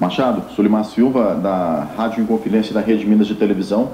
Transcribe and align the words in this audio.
Machado, 0.00 0.50
Sulimar 0.56 0.86
Silva, 0.86 1.34
da 1.34 1.86
Rádio 1.94 2.22
Inconfidência 2.22 2.72
da 2.72 2.80
Rede 2.80 3.04
Minas 3.04 3.26
de 3.26 3.34
Televisão. 3.34 3.90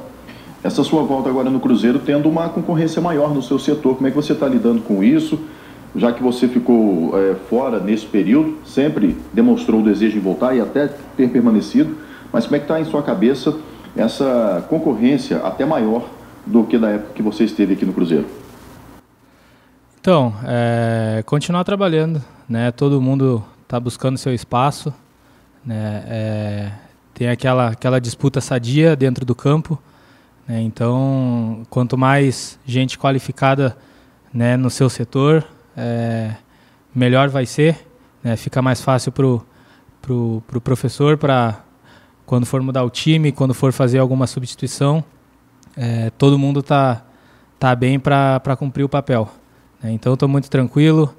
Essa 0.62 0.84
sua 0.84 1.02
volta 1.02 1.28
agora 1.28 1.50
no 1.50 1.58
Cruzeiro 1.58 1.98
tendo 1.98 2.28
uma 2.28 2.48
concorrência 2.48 3.02
maior 3.02 3.34
no 3.34 3.42
seu 3.42 3.58
setor, 3.58 3.96
como 3.96 4.06
é 4.06 4.10
que 4.10 4.16
você 4.16 4.32
está 4.32 4.46
lidando 4.46 4.82
com 4.82 5.02
isso? 5.02 5.36
Já 5.96 6.12
que 6.12 6.22
você 6.22 6.46
ficou 6.46 7.10
é, 7.18 7.34
fora 7.50 7.80
nesse 7.80 8.06
período, 8.06 8.56
sempre 8.64 9.16
demonstrou 9.32 9.80
o 9.80 9.82
desejo 9.82 10.12
de 10.12 10.20
voltar 10.20 10.54
e 10.54 10.60
até 10.60 10.86
ter 11.16 11.28
permanecido, 11.28 11.96
mas 12.32 12.44
como 12.44 12.54
é 12.54 12.58
que 12.60 12.66
está 12.66 12.80
em 12.80 12.84
sua 12.84 13.02
cabeça 13.02 13.56
essa 13.96 14.64
concorrência 14.68 15.38
até 15.38 15.64
maior 15.64 16.08
do 16.46 16.62
que 16.62 16.78
da 16.78 16.90
época 16.90 17.14
que 17.14 17.22
você 17.22 17.42
esteve 17.42 17.72
aqui 17.72 17.84
no 17.84 17.92
Cruzeiro? 17.92 18.26
Então, 20.00 20.32
é, 20.44 21.24
continuar 21.26 21.64
trabalhando, 21.64 22.22
né? 22.48 22.70
Todo 22.70 23.00
mundo 23.00 23.42
está 23.64 23.80
buscando 23.80 24.16
seu 24.16 24.32
espaço, 24.32 24.94
né? 25.66 26.04
É, 26.06 26.72
tem 27.12 27.28
aquela 27.28 27.70
aquela 27.70 28.00
disputa 28.00 28.40
sadia 28.40 28.94
dentro 28.94 29.24
do 29.26 29.34
campo, 29.34 29.82
né? 30.46 30.60
Então, 30.62 31.66
quanto 31.68 31.98
mais 31.98 32.58
gente 32.64 32.98
qualificada, 32.98 33.76
né, 34.32 34.56
no 34.56 34.70
seu 34.70 34.88
setor, 34.88 35.44
é, 35.76 36.36
melhor 36.94 37.28
vai 37.28 37.44
ser, 37.44 37.86
né? 38.22 38.36
Fica 38.36 38.62
mais 38.62 38.80
fácil 38.80 39.10
pro 39.10 39.44
pro, 40.00 40.42
pro 40.46 40.60
professor 40.60 41.18
para 41.18 41.60
quando 42.24 42.46
for 42.46 42.62
mudar 42.62 42.84
o 42.84 42.90
time, 42.90 43.32
quando 43.32 43.52
for 43.52 43.72
fazer 43.72 43.98
alguma 43.98 44.26
substituição, 44.26 45.02
é, 45.76 46.10
todo 46.10 46.38
mundo 46.38 46.62
tá 46.62 47.02
tá 47.58 47.74
bem 47.74 47.98
para 47.98 48.56
cumprir 48.56 48.84
o 48.84 48.88
papel. 48.88 49.28
Né? 49.82 49.92
Então, 49.92 50.14
estou 50.14 50.28
muito 50.28 50.48
tranquilo. 50.50 51.14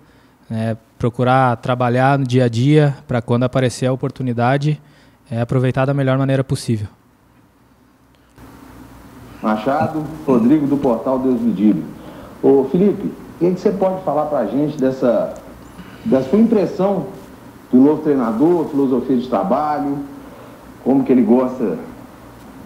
Né? 0.49 0.77
Procurar 0.97 1.55
trabalhar 1.57 2.17
no 2.17 2.25
dia 2.25 2.45
a 2.45 2.49
dia 2.49 2.95
para 3.07 3.21
quando 3.21 3.43
aparecer 3.43 3.85
a 3.85 3.93
oportunidade, 3.93 4.81
é, 5.29 5.39
aproveitar 5.39 5.85
da 5.85 5.93
melhor 5.93 6.17
maneira 6.17 6.43
possível. 6.43 6.87
Machado, 9.41 10.03
Rodrigo 10.25 10.65
do 10.65 10.77
portal 10.77 11.19
Deus 11.19 11.39
Me 11.39 11.53
Diga. 11.53 11.81
Ô 12.41 12.65
Felipe, 12.71 13.11
o 13.39 13.53
que 13.53 13.59
você 13.59 13.71
pode 13.71 14.03
falar 14.03 14.25
para 14.25 14.39
a 14.39 14.45
gente 14.47 14.77
dessa, 14.77 15.33
da 16.05 16.23
sua 16.23 16.39
impressão 16.39 17.07
do 17.71 17.77
novo 17.77 18.01
treinador, 18.01 18.69
filosofia 18.69 19.17
de 19.17 19.27
trabalho, 19.27 19.99
como 20.83 21.03
que 21.03 21.11
ele 21.11 21.21
gosta 21.21 21.77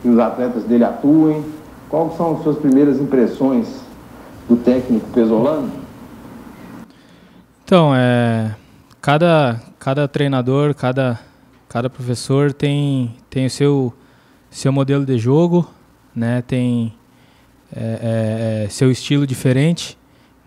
que 0.02 0.08
os 0.08 0.18
atletas 0.18 0.64
dele 0.64 0.84
atuem, 0.84 1.44
quais 1.90 2.16
são 2.16 2.36
as 2.36 2.44
suas 2.44 2.58
primeiras 2.58 3.00
impressões 3.00 3.82
do 4.48 4.56
técnico 4.56 5.08
pesolano? 5.10 5.72
Então, 7.72 7.96
é, 7.96 8.54
cada, 9.02 9.62
cada 9.80 10.06
treinador, 10.06 10.76
cada, 10.76 11.18
cada 11.70 11.90
professor 11.90 12.52
tem, 12.52 13.16
tem 13.30 13.46
o 13.46 13.50
seu, 13.50 13.94
seu 14.50 14.74
modelo 14.74 15.06
de 15.06 15.18
jogo, 15.18 15.72
né? 16.14 16.42
tem 16.42 16.94
é, 17.74 17.80
é, 17.80 18.66
é 18.66 18.70
seu 18.70 18.92
estilo 18.92 19.26
diferente, 19.26 19.98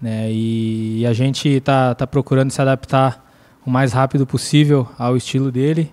né? 0.02 0.30
e, 0.30 0.98
e 0.98 1.06
a 1.06 1.14
gente 1.14 1.48
está 1.48 1.94
tá 1.94 2.06
procurando 2.06 2.50
se 2.50 2.60
adaptar 2.60 3.24
o 3.64 3.70
mais 3.70 3.94
rápido 3.94 4.26
possível 4.26 4.86
ao 4.98 5.16
estilo 5.16 5.50
dele. 5.50 5.90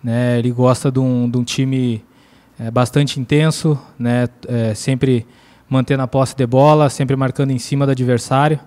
Né? 0.00 0.38
Ele 0.38 0.52
gosta 0.52 0.88
de 0.88 1.00
um, 1.00 1.28
de 1.28 1.36
um 1.36 1.42
time 1.42 2.04
é, 2.60 2.70
bastante 2.70 3.18
intenso, 3.18 3.76
né? 3.98 4.28
É, 4.46 4.72
sempre 4.74 5.26
mantendo 5.68 6.04
a 6.04 6.06
posse 6.06 6.36
de 6.36 6.46
bola, 6.46 6.88
sempre 6.88 7.16
marcando 7.16 7.50
em 7.50 7.58
cima 7.58 7.86
do 7.86 7.90
adversário. 7.90 8.60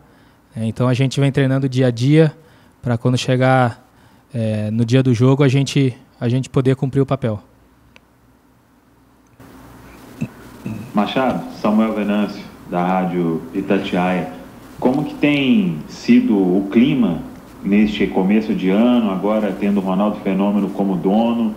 É, 0.55 0.65
então 0.65 0.87
a 0.87 0.93
gente 0.93 1.19
vem 1.19 1.31
treinando 1.31 1.67
dia 1.67 1.87
a 1.87 1.91
dia 1.91 2.35
para 2.81 2.97
quando 2.97 3.17
chegar 3.17 3.83
é, 4.33 4.69
no 4.71 4.85
dia 4.85 5.01
do 5.01 5.13
jogo 5.13 5.43
a 5.43 5.47
gente, 5.47 5.95
a 6.19 6.29
gente 6.29 6.49
poder 6.49 6.75
cumprir 6.75 7.01
o 7.01 7.05
papel. 7.05 7.41
Machado, 10.93 11.43
Samuel 11.59 11.93
Venâncio, 11.93 12.43
da 12.69 12.85
Rádio 12.85 13.41
Itatiaia. 13.53 14.29
Como 14.79 15.03
que 15.05 15.15
tem 15.15 15.79
sido 15.87 16.35
o 16.35 16.67
clima 16.71 17.19
neste 17.63 18.05
começo 18.05 18.53
de 18.53 18.69
ano, 18.69 19.09
agora 19.11 19.55
tendo 19.59 19.79
o 19.79 19.83
Ronaldo 19.83 20.19
Fenômeno 20.19 20.69
como 20.69 20.95
dono? 20.95 21.55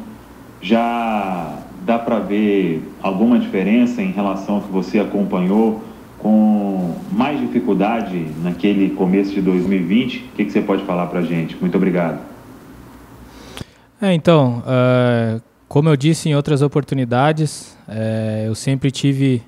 Já 0.62 1.58
dá 1.84 1.98
para 1.98 2.18
ver 2.18 2.82
alguma 3.02 3.38
diferença 3.38 4.00
em 4.00 4.10
relação 4.10 4.56
ao 4.56 4.60
que 4.62 4.72
você 4.72 4.98
acompanhou 4.98 5.82
com 6.18 6.55
mais 7.12 7.40
dificuldade 7.40 8.26
naquele 8.42 8.90
começo 8.90 9.32
de 9.32 9.40
2020? 9.40 10.16
O 10.18 10.36
que, 10.36 10.44
que 10.44 10.50
você 10.50 10.60
pode 10.60 10.84
falar 10.84 11.06
para 11.06 11.20
a 11.20 11.22
gente? 11.22 11.56
Muito 11.60 11.76
obrigado. 11.76 12.20
É, 14.00 14.12
então, 14.12 14.62
uh, 14.62 15.40
como 15.68 15.88
eu 15.88 15.96
disse 15.96 16.28
em 16.28 16.34
outras 16.34 16.62
oportunidades, 16.62 17.76
uh, 17.88 18.46
eu 18.46 18.54
sempre 18.54 18.90
tive 18.90 19.42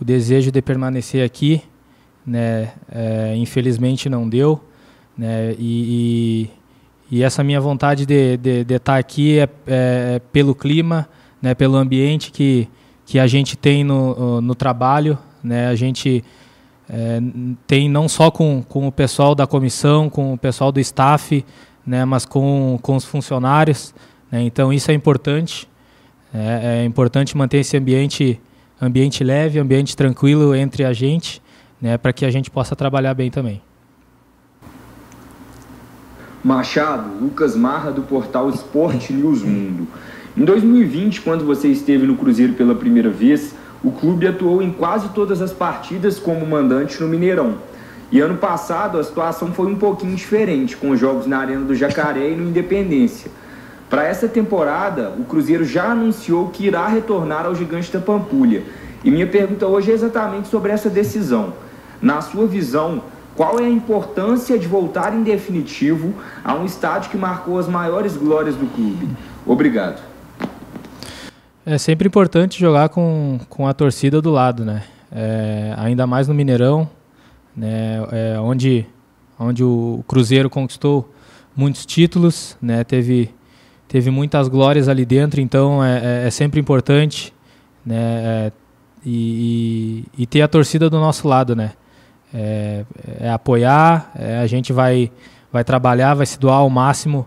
o 0.00 0.04
desejo 0.04 0.50
de 0.50 0.62
permanecer 0.62 1.24
aqui, 1.24 1.62
né? 2.26 2.72
Uh, 2.88 3.36
infelizmente 3.36 4.08
não 4.08 4.28
deu, 4.28 4.60
né? 5.16 5.54
E, 5.58 6.48
e, 7.10 7.18
e, 7.18 7.22
essa 7.22 7.44
minha 7.44 7.60
vontade 7.60 8.06
de, 8.06 8.36
de, 8.36 8.64
de 8.64 8.74
estar 8.74 8.96
aqui 8.96 9.38
é, 9.38 9.48
é, 9.66 10.20
pelo 10.32 10.54
clima, 10.54 11.08
né? 11.40 11.54
Pelo 11.54 11.76
ambiente 11.76 12.30
que 12.30 12.68
que 13.04 13.18
a 13.18 13.26
gente 13.26 13.56
tem 13.56 13.84
no, 13.84 14.40
no 14.40 14.54
trabalho, 14.54 15.18
né? 15.42 15.66
A 15.66 15.74
gente 15.74 16.24
é, 16.88 17.20
tem 17.66 17.88
não 17.88 18.08
só 18.08 18.30
com, 18.30 18.62
com 18.68 18.86
o 18.86 18.92
pessoal 18.92 19.34
da 19.34 19.46
comissão, 19.46 20.10
com 20.10 20.34
o 20.34 20.38
pessoal 20.38 20.72
do 20.72 20.80
staff, 20.80 21.44
né? 21.86 22.04
Mas 22.04 22.24
com, 22.24 22.78
com 22.82 22.96
os 22.96 23.04
funcionários. 23.04 23.94
Né? 24.30 24.42
Então 24.42 24.72
isso 24.72 24.90
é 24.90 24.94
importante. 24.94 25.68
É, 26.34 26.80
é, 26.80 26.84
importante 26.84 27.36
manter 27.36 27.58
esse 27.58 27.76
ambiente 27.76 28.40
ambiente 28.80 29.22
leve, 29.22 29.60
ambiente 29.60 29.96
tranquilo 29.96 30.54
entre 30.56 30.84
a 30.84 30.92
gente, 30.92 31.40
né? 31.80 31.96
Para 31.96 32.12
que 32.12 32.24
a 32.24 32.30
gente 32.30 32.50
possa 32.50 32.74
trabalhar 32.74 33.14
bem 33.14 33.30
também. 33.30 33.62
Machado, 36.42 37.08
Lucas 37.20 37.54
Marra 37.54 37.92
do 37.92 38.02
portal 38.02 38.50
Esporte 38.50 39.12
News 39.12 39.42
Mundo. 39.42 39.86
Em 40.36 40.44
2020, 40.44 41.20
quando 41.20 41.44
você 41.44 41.68
esteve 41.68 42.06
no 42.06 42.16
Cruzeiro 42.16 42.54
pela 42.54 42.74
primeira 42.74 43.10
vez, 43.10 43.54
o 43.84 43.90
clube 43.90 44.26
atuou 44.26 44.62
em 44.62 44.70
quase 44.70 45.08
todas 45.08 45.42
as 45.42 45.52
partidas 45.52 46.18
como 46.18 46.46
mandante 46.46 47.00
no 47.00 47.08
Mineirão. 47.08 47.56
E 48.12 48.20
ano 48.20 48.36
passado 48.36 48.98
a 48.98 49.02
situação 49.02 49.52
foi 49.52 49.66
um 49.66 49.76
pouquinho 49.76 50.14
diferente, 50.14 50.76
com 50.76 50.94
jogos 50.94 51.26
na 51.26 51.38
Arena 51.38 51.64
do 51.64 51.74
Jacaré 51.74 52.30
e 52.30 52.36
no 52.36 52.48
Independência. 52.48 53.30
Para 53.90 54.04
essa 54.06 54.28
temporada, 54.28 55.12
o 55.18 55.24
Cruzeiro 55.24 55.64
já 55.64 55.90
anunciou 55.90 56.48
que 56.50 56.66
irá 56.66 56.86
retornar 56.86 57.46
ao 57.46 57.54
Gigante 57.54 57.92
da 57.92 58.00
Pampulha. 58.00 58.62
E 59.02 59.10
minha 59.10 59.26
pergunta 59.26 59.66
hoje 59.66 59.90
é 59.90 59.94
exatamente 59.94 60.48
sobre 60.48 60.70
essa 60.70 60.88
decisão. 60.88 61.54
Na 62.00 62.20
sua 62.20 62.46
visão, 62.46 63.02
qual 63.34 63.58
é 63.58 63.64
a 63.64 63.70
importância 63.70 64.58
de 64.58 64.68
voltar 64.68 65.14
em 65.14 65.22
definitivo 65.22 66.14
a 66.44 66.54
um 66.54 66.64
estádio 66.64 67.10
que 67.10 67.16
marcou 67.16 67.58
as 67.58 67.66
maiores 67.66 68.16
glórias 68.16 68.54
do 68.54 68.66
clube? 68.72 69.08
Obrigado. 69.46 70.11
É 71.64 71.78
sempre 71.78 72.08
importante 72.08 72.58
jogar 72.58 72.88
com, 72.88 73.38
com 73.48 73.68
a 73.68 73.72
torcida 73.72 74.20
do 74.20 74.32
lado, 74.32 74.64
né? 74.64 74.82
É, 75.12 75.72
ainda 75.76 76.08
mais 76.08 76.26
no 76.26 76.34
Mineirão, 76.34 76.90
né? 77.56 78.04
É, 78.10 78.40
onde, 78.40 78.84
onde 79.38 79.62
o 79.62 80.04
Cruzeiro 80.08 80.50
conquistou 80.50 81.08
muitos 81.54 81.86
títulos, 81.86 82.56
né? 82.60 82.82
Teve, 82.82 83.32
teve 83.86 84.10
muitas 84.10 84.48
glórias 84.48 84.88
ali 84.88 85.04
dentro, 85.04 85.40
então 85.40 85.84
é, 85.84 86.24
é, 86.24 86.26
é 86.26 86.30
sempre 86.30 86.58
importante, 86.58 87.32
né? 87.86 87.96
É, 87.96 88.52
e, 89.06 90.04
e, 90.16 90.22
e, 90.22 90.26
ter 90.26 90.42
a 90.42 90.48
torcida 90.48 90.90
do 90.90 90.98
nosso 90.98 91.28
lado, 91.28 91.54
né? 91.54 91.74
É, 92.34 92.84
é 93.20 93.30
apoiar, 93.30 94.10
a 94.42 94.46
gente 94.48 94.72
vai, 94.72 95.12
vai 95.52 95.62
trabalhar, 95.62 96.14
vai 96.14 96.26
se 96.26 96.40
doar 96.40 96.56
ao 96.56 96.70
máximo 96.70 97.24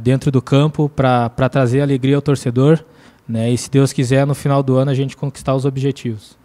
dentro 0.00 0.30
do 0.30 0.42
campo 0.42 0.90
para 0.90 1.48
trazer 1.48 1.80
alegria 1.80 2.16
ao 2.16 2.22
torcedor 2.22 2.84
né? 3.28 3.50
E 3.50 3.58
se 3.58 3.70
Deus 3.70 3.92
quiser, 3.92 4.26
no 4.26 4.34
final 4.34 4.62
do 4.62 4.76
ano 4.76 4.90
a 4.90 4.94
gente 4.94 5.16
conquistar 5.16 5.54
os 5.54 5.64
objetivos. 5.64 6.36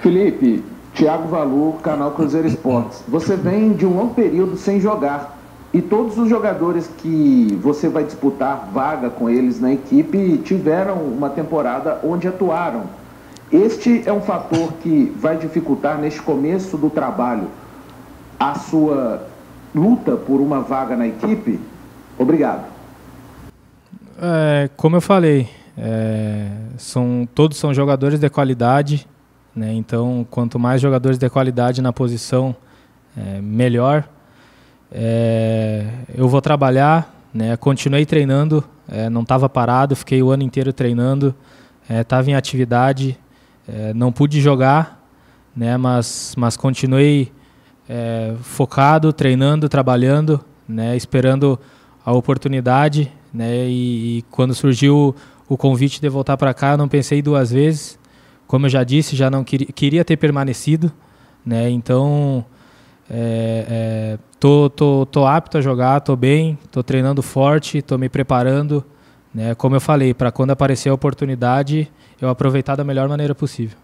Felipe, 0.00 0.64
Thiago 0.94 1.28
Valor, 1.28 1.80
canal 1.82 2.12
Cruzeiro 2.12 2.48
Esportes. 2.48 3.02
Você 3.06 3.36
vem 3.36 3.72
de 3.72 3.86
um 3.86 3.96
longo 3.96 4.14
período 4.14 4.56
sem 4.56 4.80
jogar. 4.80 5.38
E 5.72 5.80
todos 5.80 6.18
os 6.18 6.28
jogadores 6.28 6.90
que 6.98 7.56
você 7.62 7.88
vai 7.88 8.02
disputar 8.02 8.68
vaga 8.72 9.08
com 9.08 9.30
eles 9.30 9.60
na 9.60 9.72
equipe 9.72 10.38
tiveram 10.38 10.96
uma 10.96 11.30
temporada 11.30 12.00
onde 12.02 12.26
atuaram. 12.26 12.84
Este 13.52 14.02
é 14.06 14.12
um 14.12 14.20
fator 14.20 14.72
que 14.82 15.12
vai 15.16 15.36
dificultar 15.36 15.98
neste 15.98 16.20
começo 16.22 16.76
do 16.76 16.90
trabalho 16.90 17.48
a 18.38 18.54
sua 18.54 19.26
luta 19.74 20.16
por 20.16 20.40
uma 20.40 20.60
vaga 20.60 20.96
na 20.96 21.06
equipe? 21.06 21.60
Obrigado. 22.18 22.69
É, 24.22 24.68
como 24.76 24.96
eu 24.96 25.00
falei, 25.00 25.48
é, 25.78 26.46
são, 26.76 27.26
todos 27.34 27.56
são 27.56 27.72
jogadores 27.72 28.20
de 28.20 28.28
qualidade, 28.28 29.08
né? 29.56 29.72
então 29.72 30.26
quanto 30.30 30.58
mais 30.58 30.78
jogadores 30.78 31.16
de 31.16 31.30
qualidade 31.30 31.80
na 31.80 31.90
posição, 31.90 32.54
é, 33.16 33.40
melhor. 33.40 34.06
É, 34.92 35.86
eu 36.14 36.28
vou 36.28 36.42
trabalhar, 36.42 37.14
né? 37.32 37.56
Continuei 37.56 38.04
treinando, 38.04 38.62
é, 38.86 39.08
não 39.08 39.22
estava 39.22 39.48
parado, 39.48 39.96
fiquei 39.96 40.22
o 40.22 40.30
ano 40.30 40.42
inteiro 40.42 40.70
treinando, 40.70 41.34
estava 41.88 42.28
é, 42.28 42.32
em 42.32 42.34
atividade, 42.34 43.18
não 43.94 44.12
pude 44.12 44.40
jogar, 44.40 45.02
né? 45.56 45.78
Mas, 45.78 46.34
mas 46.36 46.56
continuei 46.56 47.32
focado, 48.42 49.12
treinando, 49.12 49.68
trabalhando, 49.68 50.44
né? 50.68 50.96
Esperando 50.96 51.58
a 52.04 52.12
oportunidade, 52.12 53.10
né? 53.32 53.66
E, 53.66 54.18
e 54.18 54.22
quando 54.30 54.54
surgiu 54.54 55.14
o 55.48 55.56
convite 55.56 56.00
de 56.00 56.08
voltar 56.08 56.36
para 56.36 56.54
cá, 56.54 56.72
eu 56.72 56.78
não 56.78 56.88
pensei 56.88 57.20
duas 57.20 57.50
vezes. 57.50 57.98
Como 58.46 58.66
eu 58.66 58.70
já 58.70 58.84
disse, 58.84 59.16
já 59.16 59.30
não 59.30 59.44
queria, 59.44 59.68
queria 59.68 60.04
ter 60.04 60.16
permanecido, 60.16 60.92
né? 61.44 61.70
Então 61.70 62.44
é, 63.08 63.66
é, 63.68 64.18
tô, 64.38 64.70
tô, 64.70 65.06
tô 65.06 65.26
apto 65.26 65.58
a 65.58 65.60
jogar, 65.60 66.00
tô 66.00 66.14
bem, 66.14 66.58
tô 66.70 66.82
treinando 66.82 67.22
forte, 67.22 67.82
tô 67.82 67.98
me 67.98 68.08
preparando, 68.08 68.84
né? 69.34 69.54
Como 69.54 69.74
eu 69.74 69.80
falei, 69.80 70.14
para 70.14 70.30
quando 70.30 70.50
aparecer 70.50 70.88
a 70.88 70.94
oportunidade, 70.94 71.90
eu 72.20 72.28
aproveitar 72.28 72.76
da 72.76 72.84
melhor 72.84 73.08
maneira 73.08 73.34
possível. 73.34 73.76